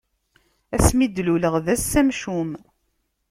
Ass 0.75 0.87
mi 0.95 1.07
d-luleɣ 1.07 1.55
d 1.65 1.67
ass 1.73 1.91
amcum. 1.99 2.51